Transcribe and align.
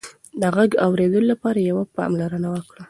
د 0.41 0.43
غږ 0.55 0.71
د 0.77 0.81
اورېدو 0.85 1.19
لپاره 1.31 1.59
پوره 1.69 1.93
پاملرنه 1.97 2.47
وکړه. 2.51 2.79